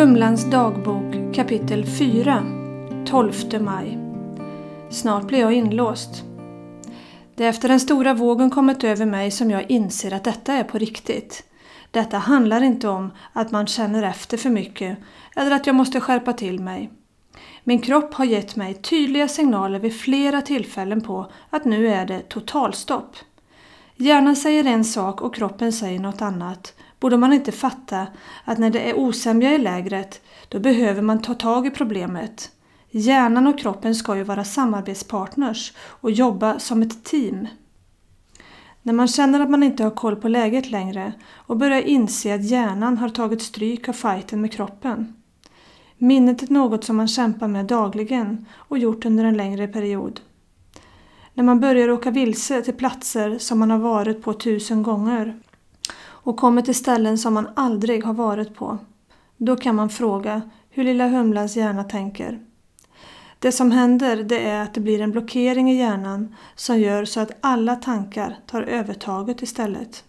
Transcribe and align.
Humlans 0.00 0.50
dagbok 0.50 1.34
kapitel 1.34 1.86
4 1.86 2.42
12 3.06 3.32
maj 3.60 3.98
Snart 4.90 5.26
blir 5.26 5.38
jag 5.38 5.52
inlåst. 5.52 6.24
Det 7.34 7.44
är 7.44 7.48
efter 7.48 7.68
den 7.68 7.80
stora 7.80 8.14
vågen 8.14 8.50
kommit 8.50 8.84
över 8.84 9.06
mig 9.06 9.30
som 9.30 9.50
jag 9.50 9.70
inser 9.70 10.14
att 10.14 10.24
detta 10.24 10.52
är 10.52 10.64
på 10.64 10.78
riktigt. 10.78 11.44
Detta 11.90 12.18
handlar 12.18 12.62
inte 12.62 12.88
om 12.88 13.10
att 13.32 13.50
man 13.50 13.66
känner 13.66 14.02
efter 14.02 14.36
för 14.36 14.50
mycket 14.50 14.98
eller 15.36 15.50
att 15.50 15.66
jag 15.66 15.76
måste 15.76 16.00
skärpa 16.00 16.32
till 16.32 16.60
mig. 16.60 16.90
Min 17.64 17.80
kropp 17.80 18.14
har 18.14 18.24
gett 18.24 18.56
mig 18.56 18.74
tydliga 18.74 19.28
signaler 19.28 19.78
vid 19.78 20.00
flera 20.00 20.42
tillfällen 20.42 21.00
på 21.00 21.30
att 21.50 21.64
nu 21.64 21.88
är 21.88 22.06
det 22.06 22.28
totalstopp. 22.28 23.16
Hjärnan 23.96 24.36
säger 24.36 24.64
en 24.64 24.84
sak 24.84 25.20
och 25.20 25.34
kroppen 25.34 25.72
säger 25.72 26.00
något 26.00 26.22
annat. 26.22 26.74
Borde 27.00 27.16
man 27.16 27.32
inte 27.32 27.52
fatta 27.52 28.06
att 28.44 28.58
när 28.58 28.70
det 28.70 28.90
är 28.90 28.98
osämja 28.98 29.54
i 29.54 29.58
lägret, 29.58 30.20
då 30.48 30.58
behöver 30.58 31.02
man 31.02 31.22
ta 31.22 31.34
tag 31.34 31.66
i 31.66 31.70
problemet. 31.70 32.50
Hjärnan 32.90 33.46
och 33.46 33.58
kroppen 33.58 33.94
ska 33.94 34.16
ju 34.16 34.22
vara 34.22 34.44
samarbetspartners 34.44 35.72
och 35.78 36.10
jobba 36.10 36.58
som 36.58 36.82
ett 36.82 37.04
team. 37.04 37.48
När 38.82 38.92
man 38.92 39.08
känner 39.08 39.40
att 39.40 39.50
man 39.50 39.62
inte 39.62 39.84
har 39.84 39.90
koll 39.90 40.16
på 40.16 40.28
läget 40.28 40.70
längre 40.70 41.12
och 41.32 41.56
börjar 41.56 41.82
inse 41.82 42.34
att 42.34 42.44
hjärnan 42.44 42.98
har 42.98 43.08
tagit 43.08 43.42
stryk 43.42 43.88
av 43.88 43.92
fighten 43.92 44.40
med 44.40 44.52
kroppen. 44.52 45.14
Minnet 45.98 46.42
är 46.42 46.52
något 46.52 46.84
som 46.84 46.96
man 46.96 47.08
kämpar 47.08 47.48
med 47.48 47.66
dagligen 47.66 48.46
och 48.52 48.78
gjort 48.78 49.04
under 49.04 49.24
en 49.24 49.36
längre 49.36 49.68
period. 49.68 50.20
När 51.34 51.44
man 51.44 51.60
börjar 51.60 51.90
åka 51.90 52.10
vilse 52.10 52.62
till 52.62 52.74
platser 52.74 53.38
som 53.38 53.58
man 53.58 53.70
har 53.70 53.78
varit 53.78 54.22
på 54.22 54.32
tusen 54.32 54.82
gånger 54.82 55.40
och 56.22 56.36
kommer 56.36 56.62
till 56.62 56.74
ställen 56.74 57.18
som 57.18 57.34
man 57.34 57.48
aldrig 57.56 58.04
har 58.04 58.14
varit 58.14 58.54
på. 58.54 58.78
Då 59.36 59.56
kan 59.56 59.74
man 59.74 59.90
fråga 59.90 60.42
hur 60.70 60.84
lilla 60.84 61.08
Humlans 61.08 61.56
hjärna 61.56 61.84
tänker. 61.84 62.40
Det 63.38 63.52
som 63.52 63.70
händer 63.70 64.16
det 64.16 64.40
är 64.40 64.62
att 64.62 64.74
det 64.74 64.80
blir 64.80 65.00
en 65.00 65.10
blockering 65.10 65.70
i 65.70 65.78
hjärnan 65.78 66.34
som 66.54 66.80
gör 66.80 67.04
så 67.04 67.20
att 67.20 67.38
alla 67.40 67.76
tankar 67.76 68.38
tar 68.46 68.62
övertaget 68.62 69.42
istället. 69.42 70.04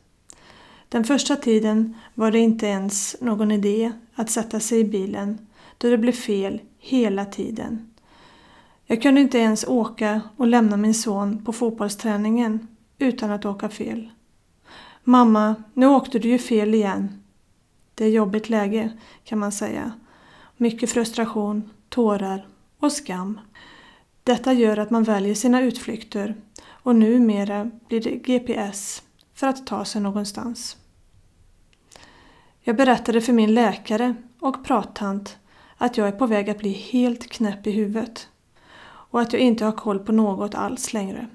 Den 0.90 1.04
första 1.04 1.36
tiden 1.36 1.96
var 2.14 2.32
det 2.32 2.40
inte 2.40 2.66
ens 2.66 3.16
någon 3.22 3.52
idé 3.52 3.92
att 4.16 4.30
sätta 4.30 4.60
sig 4.60 4.80
i 4.80 4.84
bilen 4.84 5.48
då 5.78 5.90
det 5.90 5.98
blev 5.98 6.12
fel 6.12 6.62
hela 6.80 7.26
tiden. 7.26 7.94
Jag 8.86 9.02
kunde 9.02 9.22
inte 9.22 9.38
ens 9.38 9.68
åka 9.68 10.22
och 10.38 10.48
lämna 10.48 10.78
min 10.78 10.94
son 10.94 11.46
på 11.46 11.54
fotbollsträningen 11.54 12.68
utan 12.98 13.32
att 13.32 13.46
åka 13.46 13.70
fel. 13.70 14.10
Mamma, 15.04 15.56
nu 15.74 15.88
åkte 15.88 16.20
du 16.20 16.30
ju 16.30 16.38
fel 16.38 16.74
igen. 16.74 17.24
Det 17.96 18.06
är 18.06 18.10
jobbigt 18.10 18.50
läge 18.50 18.98
kan 19.24 19.40
man 19.40 19.52
säga. 19.52 19.92
Mycket 20.58 20.92
frustration, 20.92 21.70
tårar 21.90 22.48
och 22.80 22.92
skam. 22.92 23.40
Detta 24.24 24.54
gör 24.54 24.78
att 24.78 24.90
man 24.90 25.04
väljer 25.04 25.36
sina 25.36 25.62
utflykter 25.62 26.36
och 26.64 26.96
numera 26.96 27.72
blir 27.88 28.02
det 28.02 28.16
GPS 28.16 29.04
för 29.34 29.48
att 29.48 29.68
ta 29.68 29.86
sig 29.86 30.02
någonstans. 30.02 30.78
Jag 32.62 32.76
berättade 32.76 33.22
för 33.22 33.34
min 33.34 33.54
läkare 33.54 34.16
och 34.40 34.66
prattant 34.66 35.38
att 35.78 35.98
jag 35.98 36.08
är 36.08 36.12
på 36.12 36.26
väg 36.26 36.50
att 36.50 36.58
bli 36.58 36.72
helt 36.72 37.30
knäpp 37.30 37.68
i 37.68 37.72
huvudet 37.72 38.28
och 38.84 39.22
att 39.22 39.34
jag 39.34 39.42
inte 39.42 39.66
har 39.66 39.72
koll 39.72 40.00
på 40.00 40.12
något 40.12 40.56
alls 40.56 40.94
längre. 40.94 41.28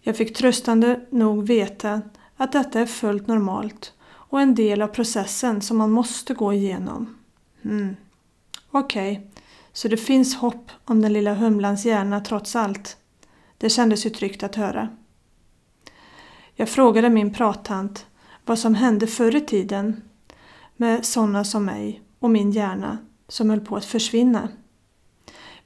Jag 0.00 0.16
fick 0.16 0.36
tröstande 0.36 1.00
nog 1.10 1.46
veta 1.46 2.02
att 2.40 2.52
detta 2.52 2.80
är 2.80 2.86
fullt 2.86 3.26
normalt 3.26 3.92
och 4.02 4.40
en 4.40 4.54
del 4.54 4.82
av 4.82 4.88
processen 4.88 5.62
som 5.62 5.78
man 5.78 5.90
måste 5.90 6.34
gå 6.34 6.52
igenom. 6.52 7.18
Mm. 7.62 7.96
Okej, 8.70 9.12
okay. 9.12 9.42
så 9.72 9.88
det 9.88 9.96
finns 9.96 10.36
hopp 10.36 10.70
om 10.84 11.02
den 11.02 11.12
lilla 11.12 11.34
humlans 11.34 11.84
hjärna 11.84 12.20
trots 12.20 12.56
allt. 12.56 12.96
Det 13.58 13.70
kändes 13.70 14.06
ju 14.06 14.10
tryggt 14.10 14.42
att 14.42 14.54
höra. 14.54 14.88
Jag 16.54 16.68
frågade 16.68 17.10
min 17.10 17.34
prattant 17.34 18.06
vad 18.44 18.58
som 18.58 18.74
hände 18.74 19.06
förr 19.06 19.36
i 19.36 19.40
tiden 19.40 20.02
med 20.76 21.06
sådana 21.06 21.44
som 21.44 21.64
mig 21.64 22.02
och 22.18 22.30
min 22.30 22.52
hjärna 22.52 22.98
som 23.28 23.50
höll 23.50 23.60
på 23.60 23.76
att 23.76 23.84
försvinna. 23.84 24.48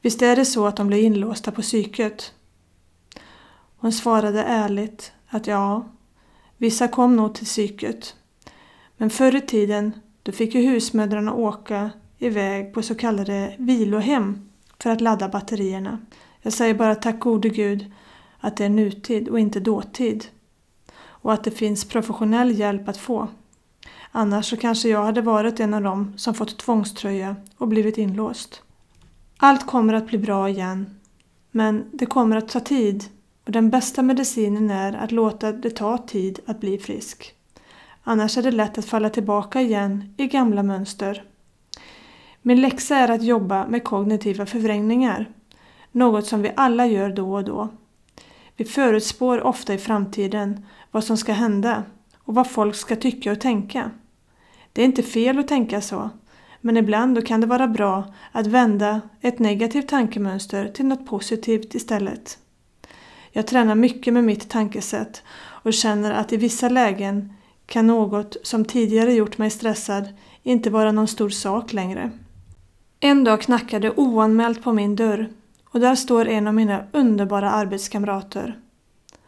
Visst 0.02 0.22
är 0.22 0.36
det 0.36 0.44
så 0.44 0.66
att 0.66 0.76
de 0.76 0.86
blev 0.86 1.00
inlåsta 1.00 1.52
på 1.52 1.62
psyket? 1.62 2.32
Hon 3.76 3.92
svarade 3.92 4.42
ärligt 4.42 5.12
att 5.28 5.46
ja, 5.46 5.84
vissa 6.58 6.88
kom 6.88 7.16
nog 7.16 7.34
till 7.34 7.46
psyket. 7.46 8.14
Men 8.96 9.10
förr 9.10 9.36
i 9.36 9.40
tiden 9.40 9.92
då 10.22 10.32
fick 10.32 10.54
ju 10.54 10.60
husmödrarna 10.60 11.34
åka 11.34 11.90
iväg 12.18 12.74
på 12.74 12.82
så 12.82 12.94
kallade 12.94 13.54
vilohem 13.58 14.48
för 14.78 14.90
att 14.90 15.00
ladda 15.00 15.28
batterierna. 15.28 15.98
Jag 16.42 16.52
säger 16.52 16.74
bara 16.74 16.94
tack 16.94 17.20
gode 17.20 17.48
gud 17.48 17.92
att 18.40 18.56
det 18.56 18.64
är 18.64 18.68
nutid 18.68 19.28
och 19.28 19.40
inte 19.40 19.60
dåtid. 19.60 20.26
Och 20.96 21.32
att 21.32 21.44
det 21.44 21.50
finns 21.50 21.84
professionell 21.84 22.58
hjälp 22.58 22.88
att 22.88 22.96
få. 22.96 23.28
Annars 24.10 24.50
så 24.50 24.56
kanske 24.56 24.88
jag 24.88 25.04
hade 25.04 25.20
varit 25.20 25.60
en 25.60 25.74
av 25.74 25.82
dem 25.82 26.12
som 26.16 26.34
fått 26.34 26.58
tvångströja 26.58 27.36
och 27.56 27.68
blivit 27.68 27.98
inlåst. 27.98 28.62
Allt 29.36 29.66
kommer 29.66 29.94
att 29.94 30.06
bli 30.06 30.18
bra 30.18 30.48
igen. 30.48 31.00
Men 31.50 31.84
det 31.92 32.06
kommer 32.06 32.36
att 32.36 32.48
ta 32.48 32.60
tid 32.60 33.04
och 33.44 33.52
den 33.52 33.70
bästa 33.70 34.02
medicinen 34.02 34.70
är 34.70 34.92
att 34.92 35.12
låta 35.12 35.52
det 35.52 35.70
ta 35.70 35.98
tid 35.98 36.40
att 36.46 36.60
bli 36.60 36.78
frisk. 36.78 37.34
Annars 38.02 38.38
är 38.38 38.42
det 38.42 38.50
lätt 38.50 38.78
att 38.78 38.84
falla 38.84 39.10
tillbaka 39.10 39.60
igen 39.60 40.14
i 40.16 40.26
gamla 40.26 40.62
mönster. 40.62 41.24
Min 42.42 42.60
läxa 42.60 42.96
är 42.96 43.10
att 43.10 43.22
jobba 43.22 43.66
med 43.66 43.84
kognitiva 43.84 44.46
förvrängningar. 44.46 45.30
Något 45.92 46.26
som 46.26 46.42
vi 46.42 46.52
alla 46.56 46.86
gör 46.86 47.10
då 47.10 47.34
och 47.34 47.44
då. 47.44 47.68
Vi 48.56 48.64
förutspår 48.64 49.40
ofta 49.40 49.74
i 49.74 49.78
framtiden 49.78 50.66
vad 50.90 51.04
som 51.04 51.16
ska 51.16 51.32
hända 51.32 51.82
och 52.18 52.34
vad 52.34 52.50
folk 52.50 52.74
ska 52.74 52.96
tycka 52.96 53.32
och 53.32 53.40
tänka. 53.40 53.90
Det 54.72 54.82
är 54.82 54.86
inte 54.86 55.02
fel 55.02 55.38
att 55.38 55.48
tänka 55.48 55.80
så, 55.80 56.10
men 56.60 56.76
ibland 56.76 57.14
då 57.14 57.22
kan 57.22 57.40
det 57.40 57.46
vara 57.46 57.68
bra 57.68 58.14
att 58.32 58.46
vända 58.46 59.00
ett 59.20 59.38
negativt 59.38 59.88
tankemönster 59.88 60.68
till 60.68 60.86
något 60.86 61.06
positivt 61.06 61.74
istället. 61.74 62.38
Jag 63.36 63.46
tränar 63.46 63.74
mycket 63.74 64.12
med 64.12 64.24
mitt 64.24 64.50
tankesätt 64.50 65.22
och 65.36 65.72
känner 65.72 66.12
att 66.12 66.32
i 66.32 66.36
vissa 66.36 66.68
lägen 66.68 67.32
kan 67.66 67.86
något 67.86 68.36
som 68.42 68.64
tidigare 68.64 69.12
gjort 69.12 69.38
mig 69.38 69.50
stressad 69.50 70.08
inte 70.42 70.70
vara 70.70 70.92
någon 70.92 71.08
stor 71.08 71.28
sak 71.28 71.72
längre. 71.72 72.10
En 73.00 73.24
dag 73.24 73.40
knackar 73.40 73.80
det 73.80 73.90
oanmält 73.90 74.62
på 74.62 74.72
min 74.72 74.96
dörr 74.96 75.30
och 75.64 75.80
där 75.80 75.94
står 75.94 76.28
en 76.28 76.46
av 76.46 76.54
mina 76.54 76.84
underbara 76.92 77.50
arbetskamrater. 77.50 78.58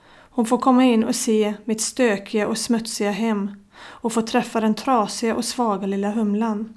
Hon 0.08 0.46
får 0.46 0.58
komma 0.58 0.84
in 0.84 1.04
och 1.04 1.16
se 1.16 1.54
mitt 1.64 1.80
stökiga 1.80 2.48
och 2.48 2.58
smutsiga 2.58 3.10
hem 3.10 3.50
och 3.80 4.12
få 4.12 4.22
träffa 4.22 4.60
den 4.60 4.74
trasiga 4.74 5.34
och 5.34 5.44
svaga 5.44 5.86
lilla 5.86 6.10
humlan. 6.10 6.74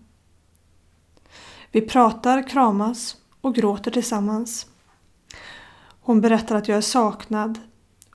Vi 1.72 1.82
pratar, 1.82 2.48
kramas 2.48 3.18
och 3.42 3.56
gråter 3.56 3.92
tillsammans. 3.92 4.66
Hon 6.02 6.22
berättar 6.22 6.56
att 6.56 6.68
jag 6.68 6.78
är 6.78 6.82
saknad 6.82 7.60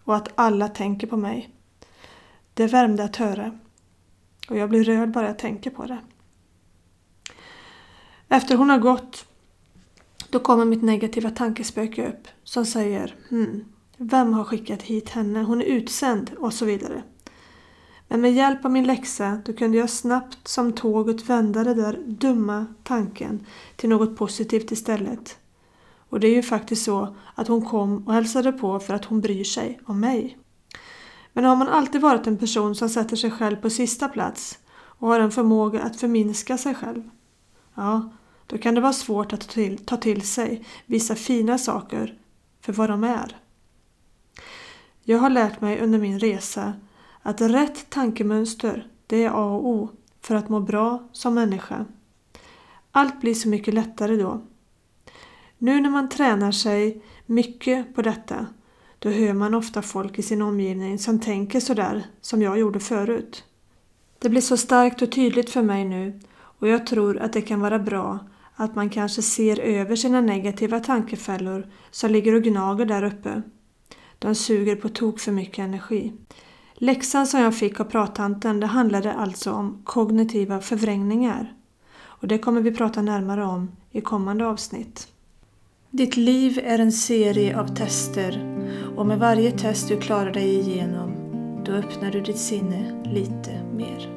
och 0.05 0.17
att 0.17 0.29
alla 0.35 0.69
tänker 0.69 1.07
på 1.07 1.17
mig. 1.17 1.51
Det 2.55 2.67
värmde 2.67 3.05
att 3.05 3.17
höra 3.17 3.59
och 4.49 4.57
jag 4.57 4.71
blir 4.71 4.85
rörd 4.85 5.11
bara 5.11 5.27
jag 5.27 5.39
tänker 5.39 5.71
på 5.71 5.87
det. 5.87 5.99
Efter 8.29 8.57
hon 8.57 8.71
har 8.71 8.79
gått 8.79 9.27
då 10.31 10.41
kommer 10.41 10.65
mitt 10.65 10.83
negativa 10.83 11.31
tankespöke 11.31 12.09
upp 12.09 12.29
som 12.45 12.67
säger 12.67 13.17
hmm, 13.29 13.65
Vem 13.97 14.33
har 14.33 14.45
skickat 14.45 14.83
hit 14.83 15.09
henne? 15.09 15.43
Hon 15.43 15.61
är 15.61 15.65
utsänd 15.65 16.31
och 16.39 16.53
så 16.53 16.65
vidare. 16.65 17.03
Men 18.09 18.21
med 18.21 18.33
hjälp 18.33 18.65
av 18.65 18.71
min 18.71 18.87
läxa 18.87 19.43
då 19.45 19.53
kunde 19.53 19.79
jag 19.79 19.91
snabbt 19.91 20.49
som 20.49 20.73
tåget 20.73 21.29
vända 21.29 21.65
den 21.65 21.77
där 21.77 22.03
dumma 22.07 22.67
tanken 22.83 23.47
till 23.77 23.89
något 23.89 24.17
positivt 24.17 24.73
istället. 24.73 25.39
Och 26.15 26.21
det 26.21 26.27
är 26.29 26.35
ju 26.35 26.43
faktiskt 26.43 26.85
så 26.85 27.17
att 27.35 27.49
hon 27.49 27.65
kom 27.65 28.07
och 28.07 28.15
hälsade 28.15 28.53
på 28.53 28.81
för 28.81 28.95
att 28.95 29.05
hon 29.05 29.21
bryr 29.21 29.45
sig 29.45 29.81
om 29.85 30.01
mig. 30.01 30.39
Men 31.33 31.45
har 31.45 31.57
man 31.57 31.69
alltid 31.69 32.01
varit 32.01 32.27
en 32.27 32.39
person 32.39 32.75
som 32.75 32.89
sätter 32.89 33.17
sig 33.17 33.31
själv 33.31 33.57
på 33.57 33.71
sista 33.71 34.09
plats 34.09 34.59
och 34.75 35.09
har 35.09 35.21
en 35.21 35.31
förmåga 35.31 35.83
att 35.83 36.01
förminska 36.01 36.59
sig 36.59 36.75
själv, 36.75 37.11
ja, 37.75 38.13
då 38.47 38.59
kan 38.59 38.75
det 38.75 38.81
vara 38.81 38.93
svårt 38.93 39.33
att 39.33 39.41
ta 39.41 39.53
till, 39.53 39.79
ta 39.79 39.97
till 39.97 40.23
sig 40.23 40.65
vissa 40.87 41.15
fina 41.15 41.59
saker 41.59 42.19
för 42.61 42.73
vad 42.73 42.91
de 42.91 43.05
är. 43.05 43.37
Jag 45.03 45.19
har 45.19 45.31
lärt 45.31 45.61
mig 45.61 45.81
under 45.81 45.99
min 45.99 46.19
resa 46.19 46.73
att 47.23 47.41
rätt 47.41 47.91
tankemönster, 47.91 48.87
det 49.07 49.25
är 49.25 49.31
A 49.31 49.45
och 49.45 49.67
O 49.69 49.91
för 50.21 50.35
att 50.35 50.49
må 50.49 50.61
bra 50.61 51.09
som 51.13 51.35
människa. 51.35 51.85
Allt 52.91 53.21
blir 53.21 53.35
så 53.35 53.49
mycket 53.49 53.75
lättare 53.75 54.17
då. 54.17 54.43
Nu 55.59 55.81
när 55.81 55.91
man 55.91 56.09
tränar 56.09 56.53
sig 56.53 57.03
mycket 57.27 57.95
på 57.95 58.03
detta, 58.03 58.47
då 58.99 59.09
hör 59.09 59.33
man 59.33 59.55
ofta 59.55 59.83
folk 59.83 60.19
i 60.19 60.23
sin 60.23 60.43
omgivning 60.43 60.99
som 60.99 61.21
tänker 61.21 61.61
sådär 61.61 62.07
som 62.21 62.43
jag 62.43 62.59
gjorde 62.59 62.81
förut. 62.81 63.45
Det 64.19 64.29
blir 64.29 64.41
så 64.41 64.57
starkt 64.57 65.03
och 65.03 65.13
tydligt 65.13 65.51
för 65.51 65.63
mig 65.63 65.85
nu 65.85 66.21
Och 66.65 66.69
jag 66.69 66.87
tror 66.87 67.19
att 67.19 67.33
det 67.33 67.43
kan 67.43 67.61
vara 67.61 67.79
bra 67.79 68.19
att 68.55 68.75
man 68.75 68.91
kanske 68.91 69.23
ser 69.23 69.61
över 69.61 69.97
sina 69.97 70.21
negativa 70.21 70.81
tankefällor 70.81 71.67
som 71.91 72.11
ligger 72.11 72.35
och 72.35 72.43
gnager 72.43 72.87
där 72.87 73.03
uppe. 73.03 73.43
De 74.19 74.35
suger 74.35 74.77
på 74.77 74.89
tok 74.89 75.21
för 75.21 75.33
mycket 75.33 75.59
energi. 75.59 76.13
Läxan 76.75 77.27
som 77.27 77.41
jag 77.41 77.57
fick 77.57 77.81
av 77.81 77.85
prattanten 77.85 78.61
det 78.61 78.67
handlade 78.67 79.13
alltså 79.13 79.53
om 79.53 79.83
kognitiva 79.85 80.61
förvrängningar. 80.61 81.55
Och 82.03 82.29
det 82.29 82.39
kommer 82.39 82.61
vi 82.61 82.75
prata 82.75 83.03
närmare 83.03 83.45
om 83.45 83.77
i 83.91 84.01
kommande 84.01 84.47
avsnitt. 84.47 85.09
Ditt 85.97 86.17
liv 86.17 86.61
är 86.65 86.79
en 86.79 86.93
serie 86.93 87.61
av 87.61 87.67
tester 87.67 88.61
och 88.97 89.07
med 89.07 89.19
varje 89.19 89.51
test 89.51 89.89
du 89.89 89.97
klarar 89.97 90.33
dig 90.33 90.55
igenom 90.55 91.13
då 91.67 91.73
öppnar 91.73 92.11
du 92.11 92.21
ditt 92.21 92.39
sinne 92.39 93.03
lite 93.05 93.63
mer. 93.77 94.14